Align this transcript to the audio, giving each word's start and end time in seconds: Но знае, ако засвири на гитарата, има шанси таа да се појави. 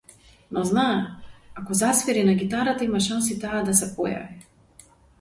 Но 0.55 0.63
знае, 0.69 1.01
ако 1.61 1.73
засвири 1.83 2.23
на 2.31 2.35
гитарата, 2.41 2.83
има 2.89 3.05
шанси 3.11 3.39
таа 3.47 3.63
да 3.71 3.81
се 3.85 3.95
појави. 4.03 4.93